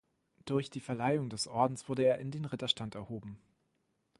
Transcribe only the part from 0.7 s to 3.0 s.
die Verleihung des Ordens wurde er in den Ritterstand